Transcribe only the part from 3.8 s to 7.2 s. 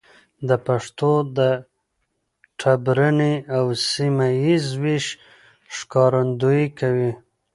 سيمه ييز ويش ښکارندويي کوي.